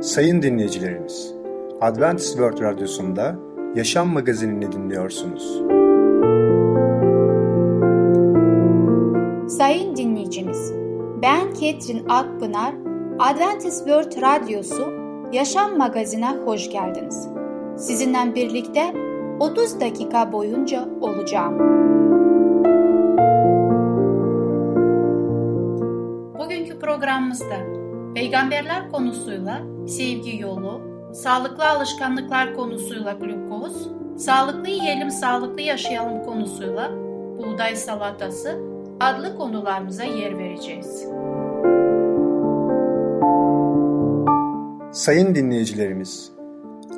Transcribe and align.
Sayın 0.00 0.42
dinleyicilerimiz, 0.42 1.34
Adventist 1.80 2.32
World 2.32 2.60
Radyosu'nda 2.60 3.36
Yaşam 3.74 4.08
Magazinini 4.08 4.72
dinliyorsunuz. 4.72 5.62
Sayın 9.56 9.96
dinleyicimiz, 9.96 10.72
ben 11.22 11.54
Ketrin 11.54 12.08
Akpınar, 12.08 12.74
Adventist 13.18 13.78
World 13.78 14.22
Radyosu 14.22 14.92
Yaşam 15.32 15.78
Magazinine 15.78 16.36
hoş 16.44 16.70
geldiniz. 16.70 17.28
Sizinle 17.76 18.34
birlikte 18.34 18.94
30 19.40 19.80
dakika 19.80 20.32
boyunca 20.32 20.88
olacağım. 21.00 21.58
Bugünkü 26.38 26.78
programımızda 26.78 27.56
peygamberler 28.14 28.90
konusuyla 28.90 29.77
sevgi 29.88 30.40
yolu, 30.40 30.80
sağlıklı 31.14 31.68
alışkanlıklar 31.68 32.54
konusuyla 32.54 33.12
glukoz, 33.12 33.88
sağlıklı 34.16 34.68
yiyelim, 34.68 35.10
sağlıklı 35.10 35.60
yaşayalım 35.60 36.24
konusuyla 36.24 36.90
buğday 37.38 37.76
salatası 37.76 38.58
adlı 39.00 39.36
konularımıza 39.36 40.04
yer 40.04 40.38
vereceğiz. 40.38 41.04
Sayın 44.92 45.34
dinleyicilerimiz, 45.34 46.32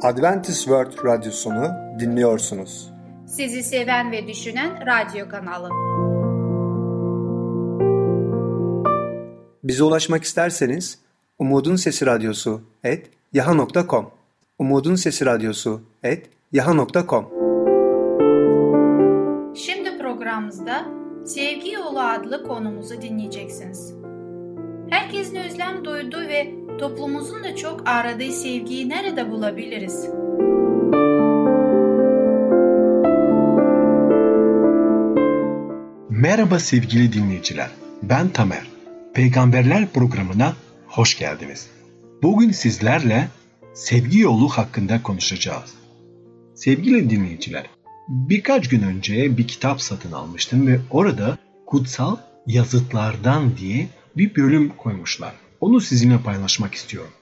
Adventist 0.03 0.59
World 0.59 1.05
Radyosunu 1.05 1.71
dinliyorsunuz. 1.99 2.91
Sizi 3.27 3.63
seven 3.63 4.13
ve 4.13 4.29
düşünen 4.29 4.71
radyo 4.87 5.29
kanalı. 5.29 5.69
Bize 9.65 9.85
ulaşmak 9.85 10.25
isterseniz 10.25 10.99
Umutun 11.41 11.77
Sesi 11.77 12.07
Radyosu 12.07 12.63
et 12.85 13.11
yaha.com 13.33 14.11
Umutun 14.59 14.95
Sesi 14.95 15.27
Radyosu 15.27 15.81
et 16.03 16.31
yaha.com 16.53 17.29
Şimdi 19.55 19.99
programımızda 19.99 20.85
Sevgi 21.25 21.73
Yolu 21.73 22.01
adlı 22.01 22.43
konumuzu 22.43 23.03
dinleyeceksiniz. 23.03 23.95
Herkesin 24.91 25.37
özlem 25.37 25.85
duyduğu 25.85 26.21
ve 26.21 26.55
toplumumuzun 26.79 27.45
da 27.45 27.57
çok 27.57 27.89
aradığı 27.89 28.33
sevgiyi 28.33 28.89
nerede 28.89 29.31
bulabiliriz? 29.31 30.07
Merhaba 36.11 36.59
sevgili 36.59 37.13
dinleyiciler. 37.13 37.71
Ben 38.03 38.29
Tamer. 38.29 38.67
Peygamberler 39.15 39.87
programına 39.87 40.53
hoş 40.91 41.19
geldiniz. 41.19 41.67
Bugün 42.23 42.51
sizlerle 42.51 43.29
sevgi 43.75 44.19
yolu 44.19 44.49
hakkında 44.49 45.03
konuşacağız. 45.03 45.75
Sevgili 46.55 47.11
dinleyiciler, 47.11 47.67
birkaç 48.09 48.69
gün 48.69 48.83
önce 48.83 49.37
bir 49.37 49.49
kitap 49.49 49.83
satın 49.83 50.13
almıştım 50.13 50.67
ve 50.67 50.81
orada 50.91 51.39
kutsal 51.67 52.17
yazıtlardan 52.47 53.57
diye 53.57 53.89
bir 54.17 54.37
bölüm 54.37 54.69
koymuşlar. 54.77 55.33
Onu 55.61 55.81
sizinle 55.81 56.19
paylaşmak 56.19 56.75
istiyorum. 56.75 57.13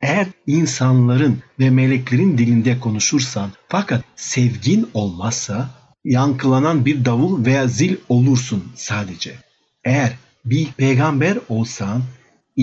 Eğer 0.00 0.26
insanların 0.46 1.38
ve 1.58 1.70
meleklerin 1.70 2.38
dilinde 2.38 2.80
konuşursan 2.80 3.50
fakat 3.68 4.04
sevgin 4.16 4.90
olmazsa 4.94 5.70
yankılanan 6.04 6.84
bir 6.84 7.04
davul 7.04 7.44
veya 7.44 7.68
zil 7.68 7.96
olursun 8.08 8.64
sadece. 8.74 9.34
Eğer 9.84 10.16
bir 10.44 10.72
peygamber 10.72 11.38
olsan, 11.48 12.02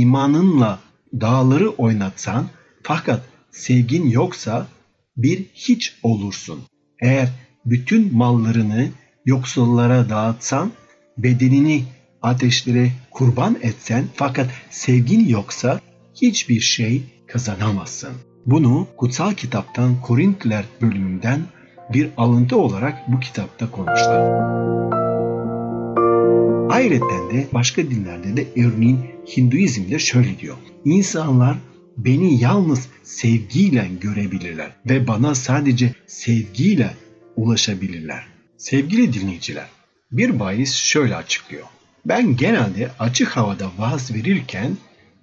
imanınla 0.02 0.80
dağları 1.22 1.70
oynatsan 1.70 2.46
fakat 2.84 3.22
sevgin 3.52 4.10
yoksa 4.10 4.68
bir 5.18 5.46
hiç 5.54 5.96
olursun. 6.04 6.60
Eğer 7.02 7.30
bütün 7.66 8.18
mallarını 8.18 8.90
yoksullara 9.26 10.10
dağıtsan, 10.10 10.72
bedenini 11.18 11.84
ateşlere 12.22 12.92
kurban 13.12 13.58
etsen 13.62 14.06
fakat 14.14 14.50
sevgin 14.70 15.28
yoksa 15.28 15.80
hiçbir 16.22 16.60
şey 16.60 17.04
kazanamazsın. 17.28 18.14
Bunu 18.46 18.88
kutsal 18.98 19.34
kitaptan 19.34 20.02
Korintliler 20.02 20.66
bölümünden 20.82 21.42
bir 21.94 22.10
alıntı 22.18 22.58
olarak 22.58 23.12
bu 23.12 23.20
kitapta 23.20 23.72
konuşlar. 23.72 25.07
Ayrıca 26.70 27.32
de 27.32 27.48
başka 27.54 27.82
dinlerde 27.82 28.38
de 28.38 28.48
örneğin 28.66 29.00
Hinduizm'de 29.38 30.00
şöyle 30.00 30.40
diyor. 30.40 30.58
İnsanlar 30.86 31.58
beni 31.98 32.42
yalnız 32.42 32.88
sevgiyle 33.04 33.90
görebilirler 34.02 34.72
ve 34.86 35.08
bana 35.08 35.36
sadece 35.36 35.94
sevgiyle 36.08 36.94
ulaşabilirler. 37.36 38.28
Sevgili 38.58 39.14
dinleyiciler, 39.14 39.66
bir 40.12 40.40
bahis 40.40 40.74
şöyle 40.74 41.16
açıklıyor. 41.16 41.64
Ben 42.06 42.36
genelde 42.36 42.92
açık 43.00 43.28
havada 43.28 43.72
vaaz 43.78 44.14
verirken 44.14 44.78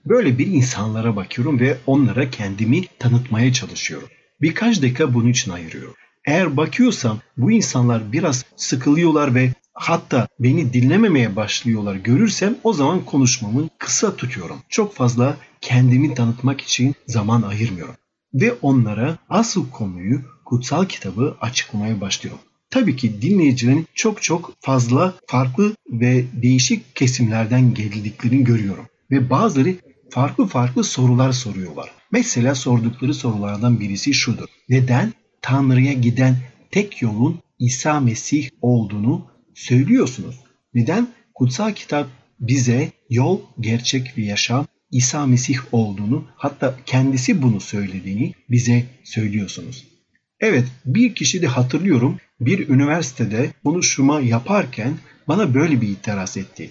böyle 0.07 0.39
bir 0.39 0.47
insanlara 0.47 1.17
bakıyorum 1.17 1.61
ve 1.61 1.77
onlara 1.87 2.31
kendimi 2.31 2.83
tanıtmaya 2.99 3.53
çalışıyorum. 3.53 4.09
Birkaç 4.41 4.83
dakika 4.83 5.15
bunun 5.15 5.29
için 5.29 5.51
ayırıyorum. 5.51 5.95
Eğer 6.27 6.57
bakıyorsam 6.57 7.21
bu 7.37 7.51
insanlar 7.53 8.13
biraz 8.13 8.45
sıkılıyorlar 8.57 9.35
ve 9.35 9.51
hatta 9.75 10.29
beni 10.41 10.73
dinlememeye 10.73 11.37
başlıyorlar 11.37 11.95
görürsem 11.95 12.57
o 12.65 12.73
zaman 12.73 13.05
konuşmamı 13.05 13.69
kısa 13.79 14.17
tutuyorum. 14.17 14.57
Çok 14.69 14.95
fazla 14.95 15.37
kendimi 15.61 16.15
tanıtmak 16.15 16.61
için 16.61 16.95
zaman 17.07 17.43
ayırmıyorum. 17.43 17.95
Ve 18.35 18.53
onlara 18.63 19.19
asıl 19.29 19.71
konuyu 19.71 20.21
kutsal 20.45 20.87
kitabı 20.87 21.37
açıklamaya 21.41 22.01
başlıyorum. 22.01 22.41
Tabii 22.71 22.97
ki 22.97 23.23
dinleyicilerin 23.23 23.87
çok 23.95 24.23
çok 24.23 24.53
fazla 24.61 25.15
farklı 25.27 25.75
ve 25.91 26.25
değişik 26.33 26.97
kesimlerden 26.97 27.75
geldiklerini 27.75 28.45
görüyorum. 28.45 28.87
Ve 29.11 29.31
bazıları 29.31 29.75
farklı 30.11 30.47
farklı 30.47 30.85
sorular 30.85 31.33
soruyorlar. 31.33 31.91
Mesela 32.13 32.55
sordukları 32.55 33.15
sorulardan 33.15 33.81
birisi 33.81 34.15
şudur. 34.15 34.47
Neden 34.69 35.13
Tanrı'ya 35.43 35.93
giden 35.93 36.37
tek 36.71 37.03
yolun 37.03 37.39
İsa 37.59 38.01
Mesih 38.01 38.51
olduğunu 38.63 39.34
söylüyorsunuz? 39.55 40.41
Neden 40.75 41.09
kutsal 41.35 41.73
kitap 41.73 42.09
bize 42.41 42.93
yol, 43.11 43.41
gerçek 43.61 44.19
ve 44.19 44.23
yaşam 44.23 44.67
İsa 44.91 45.27
Mesih 45.27 45.59
olduğunu 45.73 46.25
hatta 46.37 46.77
kendisi 46.87 47.43
bunu 47.43 47.61
söylediğini 47.61 48.35
bize 48.51 48.85
söylüyorsunuz? 49.05 49.85
Evet 50.41 50.65
bir 50.87 51.15
kişi 51.15 51.43
de 51.43 51.47
hatırlıyorum 51.47 52.19
bir 52.41 52.69
üniversitede 52.69 53.51
konuşma 53.65 54.21
yaparken 54.21 54.95
bana 55.29 55.55
böyle 55.55 55.81
bir 55.81 55.89
itiraz 55.89 56.37
etti. 56.37 56.71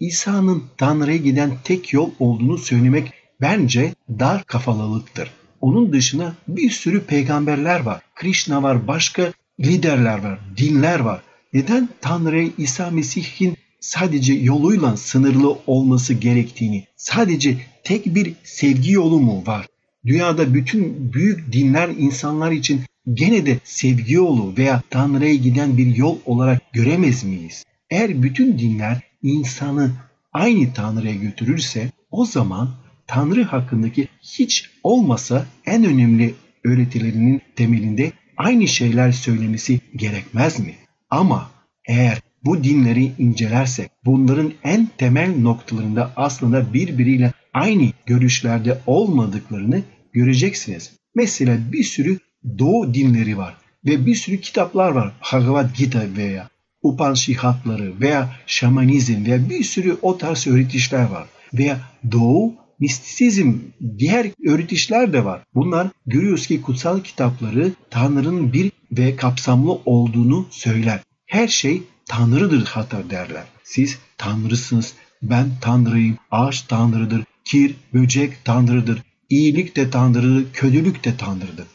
İsa'nın 0.00 0.64
Tanrı'ya 0.76 1.16
giden 1.16 1.50
tek 1.64 1.92
yol 1.92 2.10
olduğunu 2.18 2.58
söylemek 2.58 3.12
bence 3.40 3.94
dar 4.08 4.44
kafalılıktır. 4.44 5.30
Onun 5.60 5.92
dışında 5.92 6.34
bir 6.48 6.70
sürü 6.70 7.04
peygamberler 7.04 7.80
var. 7.80 8.02
Krishna 8.14 8.62
var, 8.62 8.88
başka 8.88 9.32
liderler 9.60 10.18
var, 10.18 10.38
dinler 10.56 11.00
var. 11.00 11.22
Neden 11.54 11.88
Tanrı'ya 12.00 12.50
İsa 12.58 12.90
Mesih'in 12.90 13.56
sadece 13.80 14.34
yoluyla 14.34 14.96
sınırlı 14.96 15.58
olması 15.66 16.14
gerektiğini, 16.14 16.84
sadece 16.96 17.56
tek 17.84 18.14
bir 18.14 18.32
sevgi 18.44 18.92
yolu 18.92 19.20
mu 19.20 19.42
var? 19.46 19.66
Dünyada 20.06 20.54
bütün 20.54 21.12
büyük 21.12 21.52
dinler 21.52 21.88
insanlar 21.88 22.52
için 22.52 22.80
gene 23.14 23.46
de 23.46 23.58
sevgi 23.64 24.14
yolu 24.14 24.54
veya 24.58 24.82
Tanrı'ya 24.90 25.34
giden 25.34 25.78
bir 25.78 25.96
yol 25.96 26.18
olarak 26.24 26.72
göremez 26.72 27.24
miyiz? 27.24 27.64
Eğer 27.90 28.22
bütün 28.22 28.58
dinler 28.58 29.00
insanı 29.22 29.90
aynı 30.32 30.74
Tanrı'ya 30.74 31.14
götürürse 31.14 31.90
o 32.10 32.24
zaman 32.24 32.70
Tanrı 33.06 33.42
hakkındaki 33.42 34.08
hiç 34.22 34.70
olmasa 34.82 35.46
en 35.66 35.84
önemli 35.84 36.34
öğretilerinin 36.64 37.42
temelinde 37.56 38.12
aynı 38.36 38.68
şeyler 38.68 39.12
söylemesi 39.12 39.80
gerekmez 39.96 40.60
mi? 40.60 40.74
Ama 41.14 41.50
eğer 41.88 42.20
bu 42.44 42.64
dinleri 42.64 43.12
incelersek 43.18 43.90
bunların 44.04 44.52
en 44.64 44.88
temel 44.98 45.38
noktalarında 45.38 46.12
aslında 46.16 46.74
birbiriyle 46.74 47.32
aynı 47.52 47.90
görüşlerde 48.06 48.78
olmadıklarını 48.86 49.82
göreceksiniz. 50.12 50.92
Mesela 51.14 51.58
bir 51.72 51.84
sürü 51.84 52.18
Doğu 52.58 52.94
dinleri 52.94 53.38
var 53.38 53.56
ve 53.86 54.06
bir 54.06 54.14
sürü 54.14 54.40
kitaplar 54.40 54.90
var. 54.90 55.12
Bhagavad 55.22 55.76
Gita 55.76 56.02
veya 56.16 56.48
Upanishadları 56.82 58.00
veya 58.00 58.36
şamanizm 58.46 59.24
veya 59.24 59.50
bir 59.50 59.64
sürü 59.64 59.96
o 60.02 60.18
tarz 60.18 60.46
öğretişler 60.46 61.04
var. 61.04 61.26
Veya 61.54 61.80
Doğu 62.12 62.54
mistisizm, 62.80 63.54
diğer 63.98 64.26
öğretişler 64.48 65.12
de 65.12 65.24
var. 65.24 65.42
Bunlar 65.54 65.88
görüyoruz 66.06 66.46
ki 66.46 66.62
kutsal 66.62 67.00
kitapları 67.00 67.72
Tanrı'nın 67.90 68.52
bir 68.52 68.72
ve 68.92 69.16
kapsamlı 69.16 69.72
olduğunu 69.84 70.46
söyler. 70.50 71.00
Her 71.26 71.48
şey 71.48 71.82
Tanrı'dır 72.06 72.66
hatta 72.66 73.10
derler. 73.10 73.44
Siz 73.62 73.98
Tanrısınız, 74.18 74.94
ben 75.22 75.46
Tanrıyım, 75.60 76.16
ağaç 76.30 76.62
Tanrı'dır, 76.62 77.24
kir, 77.44 77.74
böcek 77.94 78.44
Tanrı'dır. 78.44 79.02
İyilik 79.28 79.76
de 79.76 79.90
Tanrı, 79.90 80.44
kötülük 80.52 81.04
de 81.04 81.16
Tanrı'dır. 81.16 81.66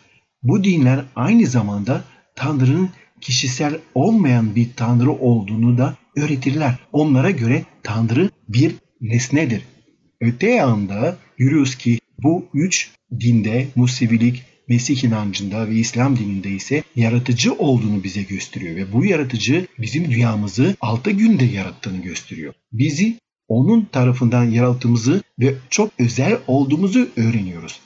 Bu 0.43 0.63
dinler 0.63 1.05
aynı 1.15 1.47
zamanda 1.47 2.03
Tanrı'nın 2.35 2.89
kişisel 3.21 3.77
olmayan 3.95 4.55
bir 4.55 4.69
Tanrı 4.75 5.11
olduğunu 5.11 5.77
da 5.77 5.95
öğretirler. 6.15 6.75
Onlara 6.91 7.31
göre 7.31 7.65
Tanrı 7.83 8.29
bir 8.49 8.75
nesnedir. 9.01 9.61
Öte 10.21 10.49
yanda 10.49 11.17
görüyoruz 11.37 11.75
ki 11.75 11.99
bu 12.23 12.45
üç 12.53 12.91
dinde 13.19 13.67
Musevilik, 13.75 14.43
Mesih 14.69 15.03
inancında 15.03 15.69
ve 15.69 15.75
İslam 15.75 16.17
dininde 16.17 16.49
ise 16.49 16.83
yaratıcı 16.95 17.53
olduğunu 17.53 18.03
bize 18.03 18.23
gösteriyor 18.23 18.75
ve 18.75 18.93
bu 18.93 19.05
yaratıcı 19.05 19.67
bizim 19.79 20.11
dünyamızı 20.11 20.75
altı 20.81 21.11
günde 21.11 21.45
yarattığını 21.45 22.01
gösteriyor. 22.01 22.53
Bizi 22.71 23.17
onun 23.47 23.85
tarafından 23.91 24.43
yarattığımızı 24.43 25.23
ve 25.39 25.53
çok 25.69 25.91
özel 25.99 26.37
olduğumuzu 26.47 27.09
öğreniyoruz. 27.17 27.79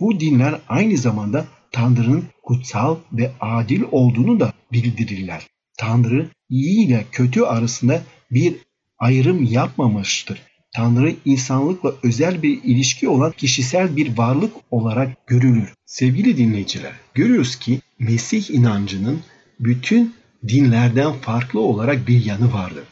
Bu 0.00 0.20
dinler 0.20 0.60
aynı 0.68 0.96
zamanda 0.96 1.46
Tanrı'nın 1.72 2.24
kutsal 2.42 2.96
ve 3.12 3.32
adil 3.40 3.82
olduğunu 3.90 4.40
da 4.40 4.52
bildirirler. 4.72 5.46
Tanrı 5.78 6.30
iyi 6.48 6.86
ile 6.86 7.04
kötü 7.12 7.42
arasında 7.42 8.02
bir 8.30 8.56
ayrım 8.98 9.44
yapmamıştır. 9.44 10.42
Tanrı 10.74 11.14
insanlıkla 11.24 11.94
özel 12.02 12.42
bir 12.42 12.60
ilişki 12.64 13.08
olan 13.08 13.32
kişisel 13.32 13.96
bir 13.96 14.18
varlık 14.18 14.52
olarak 14.70 15.26
görülür. 15.26 15.74
Sevgili 15.86 16.36
dinleyiciler, 16.36 16.92
görüyoruz 17.14 17.56
ki 17.56 17.80
Mesih 17.98 18.50
inancının 18.50 19.20
bütün 19.60 20.14
dinlerden 20.48 21.12
farklı 21.12 21.60
olarak 21.60 22.08
bir 22.08 22.24
yanı 22.24 22.52
vardır. 22.52 22.84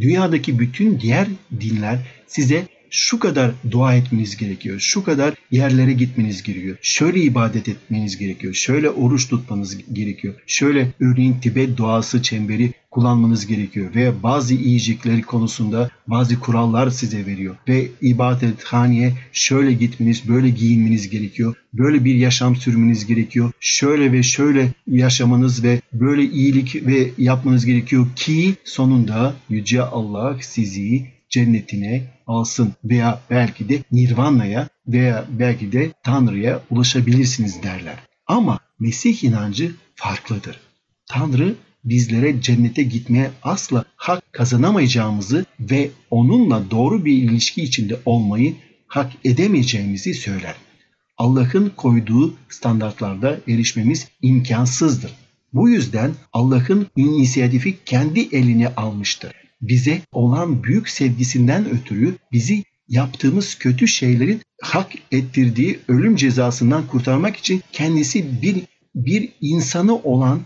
Dünyadaki 0.00 0.58
bütün 0.58 1.00
diğer 1.00 1.28
dinler 1.60 1.98
size 2.26 2.66
şu 2.90 3.18
kadar 3.18 3.52
dua 3.70 3.94
etmeniz 3.94 4.36
gerekiyor, 4.36 4.78
şu 4.80 5.04
kadar 5.04 5.34
yerlere 5.50 5.92
gitmeniz 5.92 6.42
gerekiyor, 6.42 6.76
şöyle 6.82 7.20
ibadet 7.20 7.68
etmeniz 7.68 8.18
gerekiyor, 8.18 8.54
şöyle 8.54 8.90
oruç 8.90 9.28
tutmanız 9.28 9.78
gerekiyor, 9.92 10.34
şöyle 10.46 10.92
örneğin 11.00 11.40
Tibet 11.40 11.76
duası 11.76 12.22
çemberi 12.22 12.72
kullanmanız 12.90 13.46
gerekiyor 13.46 13.94
ve 13.94 14.22
bazı 14.22 14.54
yiyecekleri 14.54 15.22
konusunda 15.22 15.90
bazı 16.06 16.40
kurallar 16.40 16.90
size 16.90 17.26
veriyor 17.26 17.56
ve 17.68 17.88
ibadethaneye 18.00 19.12
şöyle 19.32 19.72
gitmeniz, 19.72 20.28
böyle 20.28 20.50
giyinmeniz 20.50 21.10
gerekiyor, 21.10 21.54
böyle 21.72 22.04
bir 22.04 22.14
yaşam 22.14 22.56
sürmeniz 22.56 23.06
gerekiyor, 23.06 23.50
şöyle 23.60 24.12
ve 24.12 24.22
şöyle 24.22 24.72
yaşamanız 24.86 25.64
ve 25.64 25.80
böyle 25.92 26.24
iyilik 26.24 26.86
ve 26.86 27.10
yapmanız 27.18 27.66
gerekiyor 27.66 28.06
ki 28.16 28.54
sonunda 28.64 29.34
Yüce 29.48 29.82
Allah 29.82 30.36
sizi 30.40 31.17
cennetine 31.38 32.02
alsın 32.26 32.72
veya 32.84 33.20
belki 33.30 33.68
de 33.68 33.82
Nirvana'ya 33.92 34.68
veya 34.86 35.24
belki 35.30 35.72
de 35.72 35.92
Tanrı'ya 36.02 36.62
ulaşabilirsiniz 36.70 37.62
derler. 37.62 37.96
Ama 38.26 38.58
Mesih 38.80 39.24
inancı 39.24 39.74
farklıdır. 39.94 40.60
Tanrı 41.06 41.54
bizlere 41.84 42.40
cennete 42.40 42.82
gitmeye 42.82 43.30
asla 43.42 43.84
hak 43.96 44.32
kazanamayacağımızı 44.32 45.44
ve 45.60 45.90
onunla 46.10 46.70
doğru 46.70 47.04
bir 47.04 47.12
ilişki 47.12 47.62
içinde 47.62 47.96
olmayı 48.04 48.54
hak 48.86 49.12
edemeyeceğimizi 49.24 50.14
söyler. 50.14 50.54
Allah'ın 51.18 51.72
koyduğu 51.76 52.34
standartlarda 52.48 53.38
erişmemiz 53.48 54.08
imkansızdır. 54.22 55.12
Bu 55.52 55.68
yüzden 55.68 56.10
Allah'ın 56.32 56.86
inisiyatifi 56.96 57.78
kendi 57.84 58.20
eline 58.36 58.74
almıştır. 58.74 59.47
Bize 59.60 60.00
olan 60.12 60.64
büyük 60.64 60.88
sevgisinden 60.88 61.70
ötürü 61.70 62.16
bizi 62.32 62.64
yaptığımız 62.88 63.58
kötü 63.58 63.88
şeylerin 63.88 64.40
hak 64.62 64.92
ettirdiği 65.12 65.78
ölüm 65.88 66.16
cezasından 66.16 66.86
kurtarmak 66.86 67.36
için 67.36 67.62
kendisi 67.72 68.42
bir 68.42 68.56
bir 68.94 69.28
insanı 69.40 69.96
olan 69.96 70.40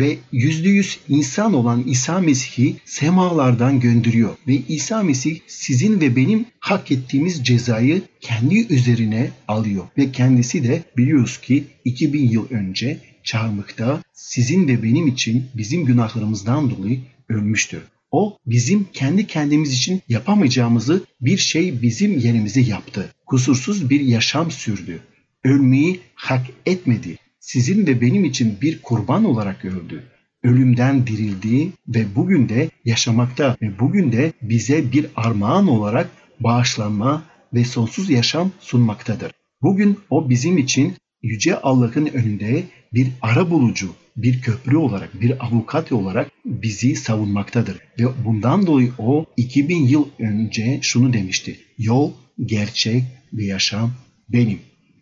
ve 0.00 0.18
yüzde 0.32 0.68
yüz 0.68 0.98
insan 1.08 1.54
olan 1.54 1.82
İsa 1.86 2.20
Mesih'i 2.20 2.76
semalardan 2.84 3.80
gönderiyor. 3.80 4.36
Ve 4.46 4.54
İsa 4.68 5.02
Mesih 5.02 5.40
sizin 5.46 6.00
ve 6.00 6.16
benim 6.16 6.46
hak 6.60 6.92
ettiğimiz 6.92 7.44
cezayı 7.44 8.02
kendi 8.20 8.74
üzerine 8.74 9.30
alıyor. 9.48 9.84
Ve 9.98 10.12
kendisi 10.12 10.64
de 10.64 10.82
biliyoruz 10.96 11.40
ki 11.40 11.64
2000 11.84 12.28
yıl 12.28 12.50
önce 12.50 13.00
çarmıkta 13.24 14.02
sizin 14.12 14.68
ve 14.68 14.82
benim 14.82 15.06
için 15.06 15.44
bizim 15.54 15.84
günahlarımızdan 15.84 16.70
dolayı 16.70 17.00
ölmüştür. 17.28 17.82
O 18.10 18.38
bizim 18.46 18.88
kendi 18.92 19.26
kendimiz 19.26 19.72
için 19.72 20.02
yapamayacağımızı 20.08 21.04
bir 21.20 21.38
şey 21.38 21.82
bizim 21.82 22.18
yerimize 22.18 22.60
yaptı. 22.60 23.14
Kusursuz 23.26 23.90
bir 23.90 24.00
yaşam 24.00 24.50
sürdü. 24.50 25.00
Ölmeyi 25.44 26.00
hak 26.14 26.46
etmedi 26.66 27.18
sizin 27.40 27.86
ve 27.86 28.00
benim 28.00 28.24
için 28.24 28.58
bir 28.62 28.82
kurban 28.82 29.24
olarak 29.24 29.64
öldü. 29.64 30.02
Ölümden 30.42 31.06
dirildi 31.06 31.72
ve 31.88 32.04
bugün 32.16 32.48
de 32.48 32.70
yaşamakta 32.84 33.56
ve 33.62 33.78
bugün 33.78 34.12
de 34.12 34.32
bize 34.42 34.92
bir 34.92 35.06
armağan 35.16 35.68
olarak 35.68 36.10
bağışlanma 36.40 37.22
ve 37.54 37.64
sonsuz 37.64 38.10
yaşam 38.10 38.50
sunmaktadır. 38.60 39.32
Bugün 39.62 39.98
o 40.10 40.30
bizim 40.30 40.58
için 40.58 40.94
Yüce 41.22 41.60
Allah'ın 41.60 42.06
önünde 42.06 42.62
bir 42.94 43.08
ara 43.22 43.50
bulucu, 43.50 43.94
bir 44.22 44.40
köprü 44.40 44.76
olarak, 44.76 45.20
bir 45.20 45.46
avukat 45.46 45.92
olarak 45.92 46.30
bizi 46.44 46.96
savunmaktadır. 46.96 47.76
Ve 47.98 48.04
bundan 48.24 48.66
dolayı 48.66 48.92
o 48.98 49.26
2000 49.36 49.86
yıl 49.86 50.08
önce 50.18 50.78
şunu 50.82 51.12
demişti. 51.12 51.60
Yol, 51.78 52.12
gerçek 52.44 53.04
ve 53.32 53.44
yaşam 53.44 53.92
benim. 54.28 54.58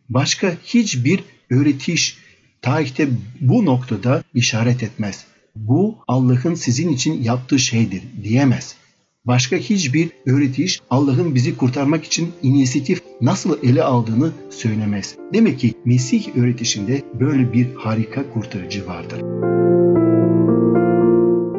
Başka 0.09 0.57
hiçbir 0.65 1.21
öğretiş, 1.51 2.19
tarihte 2.63 3.09
bu 3.41 3.65
noktada 3.65 4.25
işaret 4.35 4.83
etmez. 4.83 5.25
Bu 5.57 5.99
Allah'ın 6.09 6.55
sizin 6.55 6.93
için 6.93 7.23
yaptığı 7.23 7.59
şeydir 7.59 8.03
diyemez. 8.23 8.77
Başka 9.27 9.57
hiçbir 9.57 10.11
öğretiş 10.27 10.81
Allah'ın 10.91 11.35
bizi 11.35 11.57
kurtarmak 11.57 12.05
için 12.05 12.33
inisiyatif 12.43 13.03
nasıl 13.21 13.59
ele 13.63 13.83
aldığını 13.83 14.33
söylemez. 14.51 15.17
Demek 15.35 15.59
ki 15.59 15.75
Mesih 15.85 16.37
öğretişinde 16.37 17.03
böyle 17.21 17.53
bir 17.53 17.75
harika 17.75 18.31
kurtarıcı 18.33 18.87
vardır. 18.87 19.21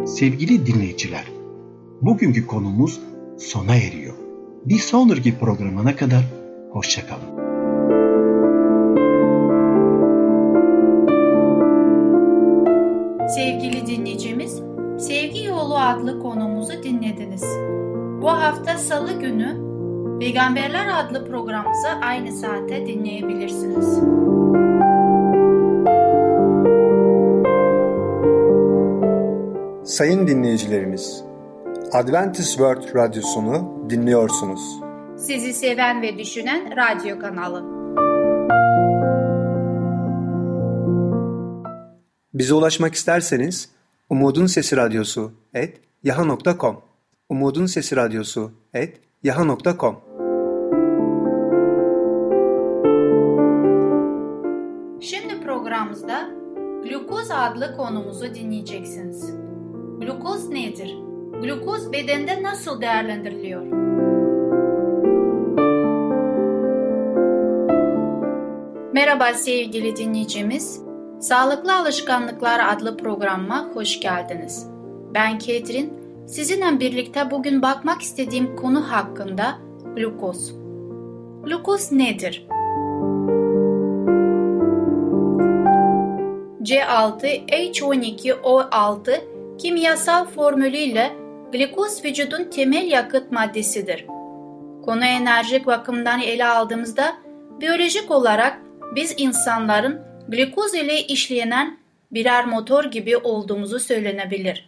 Sevgili 0.08 0.66
dinleyiciler, 0.66 1.24
bugünkü 2.02 2.48
konumuz 2.48 3.00
sona 3.40 3.76
eriyor. 3.76 4.14
Bir 4.66 4.80
sonraki 4.80 5.38
programına 5.38 5.96
kadar 5.96 6.24
hoşçakalın. 6.72 7.38
Sevgili 13.28 13.88
dinleyicimiz, 13.88 14.62
Sevgi 15.00 15.44
Yolu 15.44 15.78
adlı 15.78 16.20
konumuzu 16.20 16.84
dinlediniz. 16.84 17.27
Bu 18.22 18.32
hafta 18.32 18.78
Salı 18.78 19.20
günü 19.20 19.68
Peygamberler 20.20 20.88
adlı 21.00 21.28
programımızı 21.28 21.88
aynı 21.88 22.32
saatte 22.32 22.86
dinleyebilirsiniz. 22.86 24.00
Sayın 29.84 30.28
dinleyicilerimiz, 30.28 31.24
Adventist 31.94 32.50
World 32.50 32.96
Radyosunu 32.96 33.86
dinliyorsunuz. 33.90 34.80
Sizi 35.18 35.54
seven 35.54 36.02
ve 36.02 36.18
düşünen 36.18 36.74
radyo 36.78 37.20
kanalı. 37.20 37.64
Bize 42.34 42.54
ulaşmak 42.54 42.94
isterseniz 42.94 43.70
Umutun 44.10 44.46
Sesi 44.46 44.78
Radyosu 44.78 45.32
et 45.54 45.82
yaha.com 46.04 46.87
Umutun 47.30 47.66
Sesi 47.66 47.96
Radyosu 47.96 48.52
et 48.74 49.02
yaha.com 49.24 49.96
Şimdi 55.02 55.42
programımızda 55.44 56.30
glukoz 56.84 57.32
adlı 57.32 57.78
konumuzu 57.78 58.36
dinleyeceksiniz. 58.36 59.32
Glukoz 60.00 60.50
nedir? 60.50 60.96
Glukoz 61.42 61.92
bedende 61.92 62.44
nasıl 62.44 62.82
değerlendiriliyor? 62.82 63.62
Merhaba 68.94 69.34
sevgili 69.34 69.96
dinleyicimiz. 69.96 70.82
Sağlıklı 71.20 71.76
Alışkanlıklar 71.76 72.76
adlı 72.76 72.98
programıma 72.98 73.70
hoş 73.74 74.00
geldiniz. 74.00 74.68
Ben 75.14 75.40
Ketrin. 75.40 75.97
Sizinle 76.28 76.80
birlikte 76.80 77.32
bugün 77.32 77.62
bakmak 77.62 78.02
istediğim 78.02 78.56
konu 78.56 78.92
hakkında 78.92 79.58
glukoz. 79.96 80.56
Glukoz 81.44 81.92
nedir? 81.92 82.48
C6H12O6 86.62 89.22
kimyasal 89.58 90.26
formülüyle 90.26 91.16
glikoz 91.52 92.06
vücudun 92.06 92.44
temel 92.44 92.92
yakıt 92.92 93.32
maddesidir. 93.32 94.06
Konu 94.86 95.06
enerjik 95.06 95.66
bakımdan 95.66 96.22
ele 96.22 96.46
aldığımızda 96.46 97.28
Biyolojik 97.62 98.12
olarak 98.12 98.62
biz 98.96 99.14
insanların 99.18 100.02
glikoz 100.28 100.74
ile 100.74 101.02
işlenen 101.02 101.78
birer 102.12 102.46
motor 102.46 102.84
gibi 102.84 103.18
olduğumuzu 103.18 103.80
söylenebilir. 103.80 104.67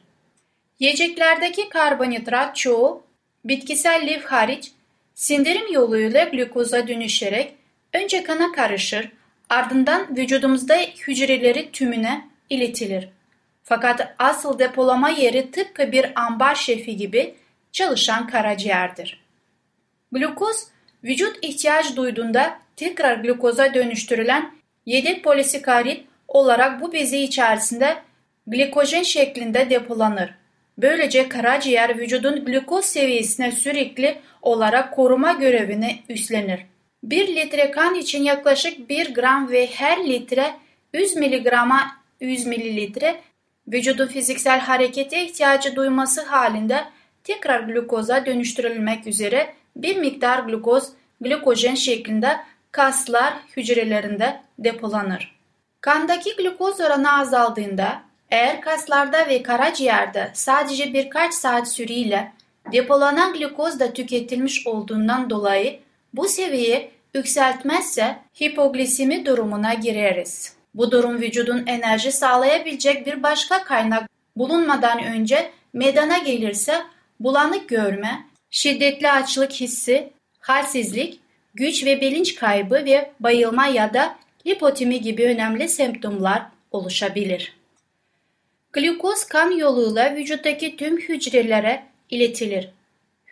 Yiyeceklerdeki 0.79 1.69
karbonhidrat 1.69 2.55
çoğu 2.55 3.03
bitkisel 3.45 4.07
lif 4.07 4.25
hariç 4.25 4.71
sindirim 5.15 5.73
yoluyla 5.73 6.23
glikoza 6.23 6.87
dönüşerek 6.87 7.55
önce 7.93 8.23
kana 8.23 8.51
karışır, 8.51 9.11
ardından 9.49 10.17
vücudumuzda 10.17 10.75
hücreleri 10.75 11.71
tümüne 11.71 12.27
iletilir. 12.49 13.09
Fakat 13.63 14.15
asıl 14.19 14.59
depolama 14.59 15.09
yeri 15.09 15.51
tıpkı 15.51 15.91
bir 15.91 16.21
ambar 16.25 16.55
şefi 16.55 16.97
gibi 16.97 17.35
çalışan 17.71 18.27
karaciğerdir. 18.27 19.21
Glukoz, 20.11 20.67
vücut 21.03 21.37
ihtiyaç 21.41 21.95
duyduğunda 21.95 22.59
tekrar 22.75 23.15
glukoza 23.15 23.73
dönüştürülen 23.73 24.53
yedek 24.85 25.23
polisikarit 25.23 26.05
olarak 26.27 26.81
bu 26.81 26.93
bezi 26.93 27.17
içerisinde 27.17 27.97
glikojen 28.47 29.03
şeklinde 29.03 29.69
depolanır. 29.69 30.38
Böylece 30.81 31.29
karaciğer 31.29 31.97
vücudun 31.97 32.45
glukoz 32.45 32.85
seviyesine 32.85 33.51
sürekli 33.51 34.17
olarak 34.41 34.95
koruma 34.95 35.31
görevini 35.31 35.99
üstlenir. 36.09 36.59
1 37.03 37.35
litre 37.35 37.71
kan 37.71 37.95
için 37.95 38.23
yaklaşık 38.23 38.89
1 38.89 39.13
gram 39.13 39.51
ve 39.51 39.67
her 39.67 40.07
litre 40.07 40.55
100 40.93 41.15
miligrama 41.15 41.81
100 42.19 42.45
mililitre 42.45 43.21
vücudun 43.67 44.07
fiziksel 44.07 44.59
harekete 44.59 45.25
ihtiyacı 45.25 45.75
duyması 45.75 46.21
halinde 46.21 46.83
tekrar 47.23 47.59
glukoza 47.59 48.25
dönüştürülmek 48.25 49.07
üzere 49.07 49.53
bir 49.75 49.97
miktar 49.97 50.39
glukoz 50.39 50.89
glikojen 51.21 51.75
şeklinde 51.75 52.37
kaslar 52.71 53.33
hücrelerinde 53.57 54.41
depolanır. 54.59 55.35
Kandaki 55.81 56.35
glukoz 56.35 56.81
oranı 56.81 57.19
azaldığında 57.19 58.08
eğer 58.31 58.61
kaslarda 58.61 59.27
ve 59.27 59.43
karaciğerde 59.43 60.31
sadece 60.33 60.93
birkaç 60.93 61.33
saat 61.33 61.71
süreyle 61.71 62.31
depolanan 62.71 63.33
glukoz 63.33 63.79
da 63.79 63.93
tüketilmiş 63.93 64.67
olduğundan 64.67 65.29
dolayı 65.29 65.79
bu 66.13 66.27
seviye 66.27 66.91
yükseltmezse 67.13 68.15
hipoglisemi 68.41 69.25
durumuna 69.25 69.73
gireriz. 69.73 70.53
Bu 70.73 70.91
durum 70.91 71.21
vücudun 71.21 71.63
enerji 71.67 72.11
sağlayabilecek 72.11 73.05
bir 73.05 73.23
başka 73.23 73.63
kaynak 73.63 74.09
bulunmadan 74.35 75.03
önce 75.03 75.51
meydana 75.73 76.17
gelirse 76.17 76.81
bulanık 77.19 77.69
görme, 77.69 78.25
şiddetli 78.51 79.11
açlık 79.11 79.51
hissi, 79.51 80.09
halsizlik, 80.39 81.19
güç 81.53 81.85
ve 81.85 82.01
bilinç 82.01 82.35
kaybı 82.35 82.75
ve 82.75 83.11
bayılma 83.19 83.67
ya 83.67 83.93
da 83.93 84.15
lipotimi 84.47 85.01
gibi 85.01 85.25
önemli 85.25 85.69
semptomlar 85.69 86.41
oluşabilir. 86.71 87.58
Glukoz 88.79 89.23
kan 89.23 89.51
yoluyla 89.51 90.15
vücuttaki 90.15 90.77
tüm 90.77 90.97
hücrelere 90.97 91.83
iletilir. 92.09 92.69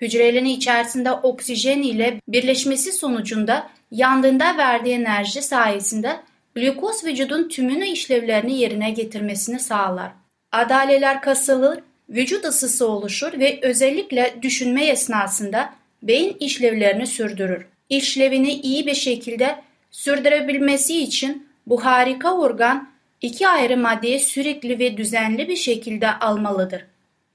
Hücrelerin 0.02 0.46
içerisinde 0.46 1.12
oksijen 1.12 1.82
ile 1.82 2.22
birleşmesi 2.28 2.92
sonucunda 2.92 3.70
yandığında 3.92 4.58
verdiği 4.58 4.94
enerji 4.94 5.42
sayesinde 5.42 6.16
glukoz 6.56 7.04
vücudun 7.06 7.50
tümünü 7.50 7.86
işlevlerini 7.86 8.60
yerine 8.60 8.92
getirmesini 8.92 9.60
sağlar. 9.60 10.12
Adaleler 10.52 11.22
kasılır, 11.22 11.80
vücut 12.10 12.46
ısısı 12.46 12.88
oluşur 12.88 13.40
ve 13.40 13.60
özellikle 13.62 14.36
düşünme 14.42 14.86
esnasında 14.86 15.74
beyin 16.04 16.38
işlevlerini 16.40 17.08
sürdürür. 17.08 17.66
İşlevini 17.90 18.54
iyi 18.54 18.88
bir 18.88 18.96
şekilde 18.96 19.56
sürdürebilmesi 19.92 21.04
için 21.04 21.48
bu 21.68 21.86
harika 21.86 22.34
organ 22.38 22.97
iki 23.22 23.48
ayrı 23.48 23.78
maddeyi 23.78 24.20
sürekli 24.20 24.80
ve 24.80 24.98
düzenli 24.98 25.48
bir 25.48 25.56
şekilde 25.56 26.12
almalıdır. 26.12 26.86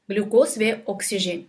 Glukoz 0.08 0.58
ve 0.58 0.80
oksijen. 0.86 1.42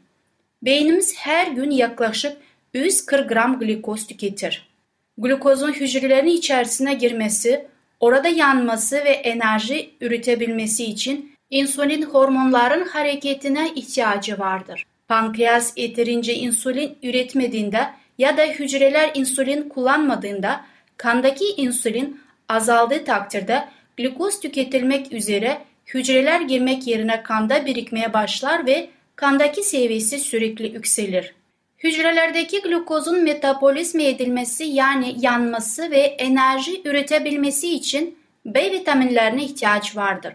Beynimiz 0.61 1.15
her 1.17 1.47
gün 1.47 1.71
yaklaşık 1.71 2.37
140 2.73 3.29
gram 3.29 3.59
glukoz 3.59 4.07
tüketir. 4.07 4.69
Glukozun 5.17 5.73
hücrelerin 5.73 6.27
içerisine 6.27 6.93
girmesi, 6.93 7.67
orada 7.99 8.27
yanması 8.27 8.95
ve 8.95 9.09
enerji 9.09 9.89
üretebilmesi 10.01 10.85
için 10.85 11.35
insülin 11.49 12.01
hormonların 12.01 12.85
hareketine 12.85 13.71
ihtiyacı 13.75 14.39
vardır. 14.39 14.85
Pankreas 15.07 15.77
yeterince 15.77 16.35
insülin 16.35 16.97
üretmediğinde 17.03 17.89
ya 18.17 18.37
da 18.37 18.41
hücreler 18.41 19.11
insülin 19.13 19.69
kullanmadığında 19.69 20.65
kandaki 20.97 21.45
insülin 21.57 22.21
azaldığı 22.49 23.05
takdirde 23.05 23.67
glukoz 23.97 24.39
tüketilmek 24.39 25.13
üzere 25.13 25.61
hücreler 25.87 26.41
girmek 26.41 26.87
yerine 26.87 27.23
kanda 27.23 27.65
birikmeye 27.65 28.13
başlar 28.13 28.65
ve 28.65 28.89
kandaki 29.15 29.63
seviyesi 29.63 30.19
sürekli 30.19 30.73
yükselir. 30.73 31.35
Hücrelerdeki 31.83 32.61
glukozun 32.61 33.23
metabolizme 33.23 34.07
edilmesi 34.07 34.63
yani 34.63 35.15
yanması 35.19 35.91
ve 35.91 35.99
enerji 35.99 36.81
üretebilmesi 36.85 37.73
için 37.73 38.17
B 38.45 38.71
vitaminlerine 38.71 39.43
ihtiyaç 39.43 39.95
vardır. 39.95 40.33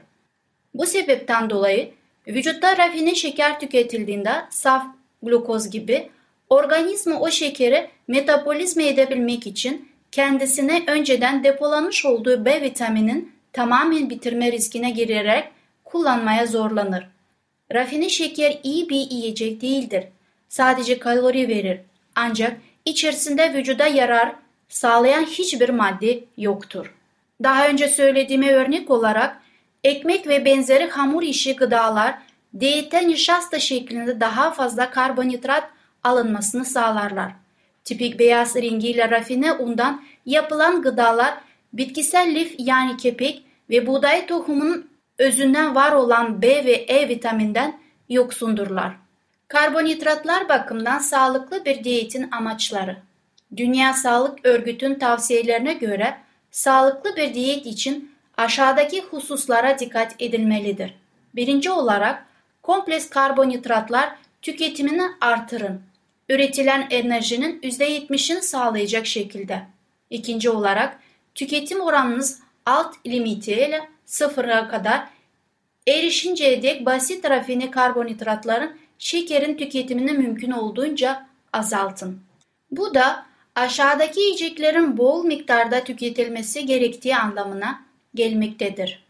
Bu 0.75 0.87
sebepten 0.87 1.51
dolayı 1.51 1.91
vücutta 2.27 2.77
rafine 2.77 3.15
şeker 3.15 3.61
tüketildiğinde 3.61 4.33
saf 4.51 4.87
glukoz 5.23 5.71
gibi 5.71 6.09
organizma 6.51 7.21
o 7.21 7.31
şekeri 7.31 7.91
metabolizme 8.09 8.89
edebilmek 8.89 9.47
için 9.47 9.89
kendisine 10.13 10.83
önceden 10.87 11.45
depolanmış 11.45 12.05
olduğu 12.05 12.45
B 12.45 12.61
vitaminin 12.63 13.38
tamamen 13.53 14.11
bitirme 14.11 14.53
riskine 14.53 14.91
girerek 14.91 15.49
kullanmaya 15.85 16.47
zorlanır. 16.47 17.09
Rafine 17.75 18.09
şeker 18.09 18.59
iyi 18.63 18.89
bir 18.89 19.11
yiyecek 19.11 19.63
değildir. 19.63 20.05
Sadece 20.49 20.99
kalori 20.99 21.49
verir. 21.49 21.81
Ancak 22.15 22.57
içerisinde 22.85 23.55
vücuda 23.55 23.87
yarar 23.87 24.33
sağlayan 24.69 25.25
hiçbir 25.25 25.69
madde 25.69 26.25
yoktur. 26.37 26.95
Daha 27.43 27.69
önce 27.69 27.89
söylediğime 27.89 28.53
örnek 28.53 28.91
olarak 28.91 29.41
ekmek 29.85 30.27
ve 30.29 30.45
benzeri 30.45 30.91
hamur 30.91 31.23
işi 31.23 31.57
gıdalar 31.57 32.19
diyetten 32.61 33.09
nişasta 33.09 33.59
şeklinde 33.59 34.21
daha 34.21 34.51
fazla 34.51 34.91
karbonhidrat 34.91 35.71
alınmasını 36.05 36.65
sağlarlar. 36.65 37.33
Tipik 37.85 38.19
beyaz 38.19 38.57
rengiyle 38.57 39.11
rafine 39.11 39.53
undan 39.53 40.03
yapılan 40.27 40.83
gıdalar 40.83 41.35
bitkisel 41.73 42.35
lif 42.35 42.55
yani 42.59 42.97
kepek 42.97 43.43
ve 43.71 43.87
buğday 43.87 44.27
tohumunun 44.27 44.91
özünden 45.19 45.75
var 45.75 45.93
olan 45.93 46.43
B 46.43 46.65
ve 46.65 46.73
E 46.73 47.09
vitaminden 47.09 47.81
yoksundurlar. 48.09 48.93
Karbonhidratlar 49.49 50.49
bakımından 50.49 50.99
sağlıklı 50.99 51.65
bir 51.65 51.85
diyetin 51.85 52.29
amaçları. 52.31 52.97
Dünya 53.57 53.93
Sağlık 53.93 54.39
Örgütü'nün 54.45 54.99
tavsiyelerine 54.99 55.73
göre 55.73 56.17
sağlıklı 56.51 57.17
bir 57.17 57.35
diyet 57.35 57.67
için 57.67 58.13
aşağıdaki 58.37 59.03
hususlara 59.03 59.79
dikkat 59.79 60.15
edilmelidir. 60.19 60.95
Birinci 61.35 61.71
olarak 61.71 62.27
kompleks 62.63 63.11
karbonhidratlar 63.11 64.11
tüketimini 64.43 65.03
artırın. 65.21 65.83
Üretilen 66.29 66.87
enerjinin 66.91 67.61
%70'ini 67.61 68.41
sağlayacak 68.41 69.07
şekilde. 69.07 69.63
İkinci 70.11 70.51
olarak 70.51 70.99
tüketim 71.39 71.81
oranınız 71.81 72.41
alt 72.67 72.95
limitiyle 73.07 73.89
sıfıra 74.07 74.69
kadar 74.69 75.09
erişinceye 75.89 76.63
dek 76.63 76.87
basit 76.87 77.31
rafine 77.31 77.71
karbonhidratların 77.71 78.77
şekerin 78.99 79.57
tüketimini 79.57 80.13
mümkün 80.13 80.51
olduğunca 80.51 81.27
azaltın. 81.53 82.21
Bu 82.71 82.95
da 82.95 83.27
aşağıdaki 83.55 84.21
yiyeceklerin 84.21 84.99
bol 84.99 85.25
miktarda 85.25 85.85
tüketilmesi 85.85 86.67
gerektiği 86.67 87.17
anlamına 87.17 87.85
gelmektedir. 88.15 89.05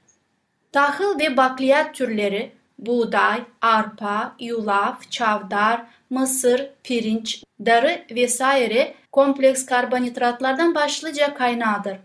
Tahıl 0.73 1.18
ve 1.18 1.37
bakliyat 1.37 1.94
türleri 1.94 2.52
buğday, 2.78 3.42
arpa, 3.61 4.37
yulaf, 4.40 5.11
çavdar, 5.11 5.85
mısır, 6.11 6.70
pirinç, 6.85 7.44
darı 7.66 8.04
vesaire 8.11 8.94
kompleks 9.12 9.66
karbonhidratlardan 9.66 10.75
başlıca 10.75 11.35
kaynağıdır. 11.35 11.97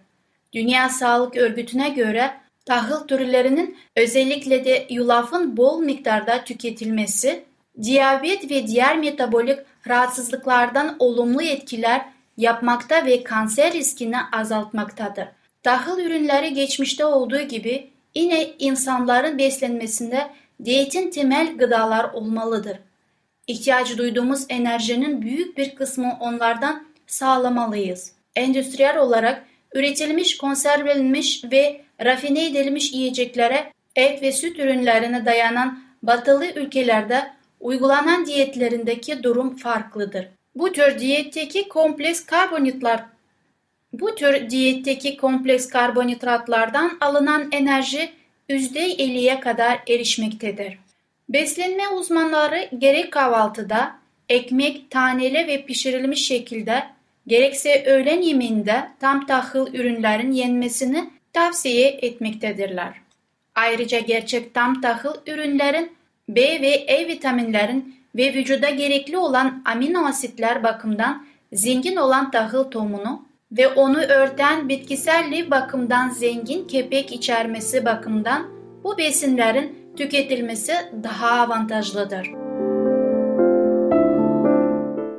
Dünya 0.54 0.90
Sağlık 0.90 1.38
Örgütü'ne 1.38 1.90
göre 1.90 2.32
tahıl 2.66 3.08
türlerinin 3.08 3.78
özellikle 3.96 4.66
de 4.66 4.88
yulafın 4.90 5.58
bol 5.58 5.80
miktarda 5.80 6.44
tüketilmesi, 6.44 7.44
diyabet 7.82 8.52
ve 8.52 8.68
diğer 8.68 8.98
metabolik 8.98 9.60
rahatsızlıklardan 9.88 10.96
olumlu 11.00 11.42
etkiler 11.42 12.06
yapmakta 12.38 13.06
ve 13.06 13.24
kanser 13.24 13.74
riskini 13.74 14.18
azaltmaktadır. 14.32 15.28
Tahıl 15.64 16.00
ürünleri 16.00 16.54
geçmişte 16.54 17.06
olduğu 17.06 17.42
gibi 17.42 17.90
yine 18.16 18.50
insanların 18.60 19.38
beslenmesinde 19.38 20.32
diyetin 20.66 21.12
temel 21.12 21.58
gıdalar 21.58 22.04
olmalıdır. 22.14 22.80
İhtiyacı 23.48 23.98
duyduğumuz 23.98 24.46
enerjinin 24.50 25.22
büyük 25.22 25.58
bir 25.58 25.76
kısmı 25.76 26.18
onlardan 26.20 26.88
sağlamalıyız. 27.08 28.12
endüstriyel 28.36 28.98
olarak 28.98 29.46
üretilmiş, 29.74 30.38
konservelenmiş 30.38 31.44
ve 31.52 31.82
rafine 32.06 32.46
edilmiş 32.46 32.94
yiyeceklere, 32.94 33.74
et 33.96 34.22
ve 34.22 34.32
süt 34.32 34.60
ürünlerine 34.60 35.26
dayanan 35.26 35.84
batılı 36.04 36.46
ülkelerde 36.56 37.32
uygulanan 37.60 38.26
diyetlerindeki 38.26 39.24
durum 39.24 39.56
farklıdır. 39.56 40.28
Bu 40.56 40.72
tür 40.72 41.00
diyetteki 41.00 41.70
kompleks 41.70 42.26
karbonhidratlar 42.26 43.04
bu 43.94 44.16
tür 44.16 44.50
diyetteki 44.50 45.18
kompleks 45.18 45.70
karbonhidratlardan 45.70 46.98
alınan 47.02 47.50
enerji 47.52 48.10
%50'ye 48.50 49.40
kadar 49.40 49.80
erişmektedir. 49.88 50.78
Beslenme 51.30 51.88
uzmanları 51.88 52.70
gerek 52.78 53.12
kahvaltıda, 53.12 53.96
ekmek, 54.30 54.92
taneli 54.92 55.48
ve 55.48 55.66
pişirilmiş 55.66 56.28
şekilde 56.28 56.84
gerekse 57.28 57.84
öğlen 57.86 58.22
yemeğinde 58.22 58.84
tam 59.00 59.26
tahıl 59.26 59.74
ürünlerin 59.74 60.32
yenmesini 60.32 61.10
tavsiye 61.34 61.88
etmektedirler. 61.88 62.94
Ayrıca 63.56 64.00
gerçek 64.00 64.54
tam 64.54 64.82
tahıl 64.82 65.14
ürünlerin 65.28 65.92
B 66.30 66.42
ve 66.42 66.68
E 66.68 67.08
vitaminlerin 67.08 67.96
ve 68.16 68.34
vücuda 68.34 68.70
gerekli 68.70 69.18
olan 69.18 69.64
amino 69.66 70.06
asitler 70.06 70.64
bakımından 70.64 71.26
zengin 71.54 71.96
olan 71.96 72.32
tahıl 72.32 72.64
tohumunu 72.64 73.26
ve 73.52 73.68
onu 73.68 73.98
örten 73.98 74.70
bitkisel 74.70 75.32
lif 75.32 75.52
bakımdan 75.52 76.10
zengin 76.10 76.68
kepek 76.68 77.12
içermesi 77.12 77.86
bakımından 77.86 78.48
bu 78.84 78.98
besinlerin 78.98 79.94
tüketilmesi 79.98 80.74
daha 81.04 81.32
avantajlıdır. 81.42 82.32